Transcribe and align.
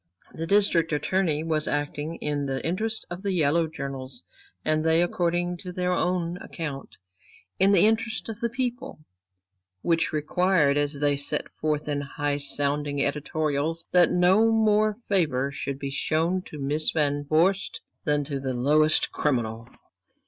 The 0.33 0.47
District 0.47 0.91
Attorney 0.91 1.43
was 1.43 1.67
acting 1.67 2.15
in 2.15 2.47
the 2.47 2.65
interests 2.65 3.05
of 3.11 3.21
the 3.21 3.33
yellow 3.33 3.67
journals 3.67 4.23
and 4.65 4.83
they, 4.83 4.99
according 4.99 5.57
to 5.57 5.71
their 5.71 5.91
own 5.91 6.37
account, 6.37 6.97
in 7.59 7.71
the 7.71 7.85
interests 7.85 8.27
of 8.27 8.39
the 8.39 8.49
people, 8.49 8.97
which 9.83 10.11
required, 10.11 10.75
as 10.75 10.95
they 10.99 11.15
set 11.17 11.47
forth 11.55 11.87
in 11.87 12.01
high 12.01 12.39
sounding 12.39 13.05
editorials, 13.05 13.85
that 13.91 14.09
no 14.09 14.51
more 14.51 14.97
favor 15.07 15.51
should 15.51 15.77
be 15.77 15.91
shown 15.91 16.41
to 16.47 16.57
Miss 16.57 16.89
Van 16.89 17.23
Vorst 17.23 17.81
than 18.03 18.23
to 18.23 18.39
the 18.39 18.55
lowest 18.55 19.11
criminal. 19.11 19.69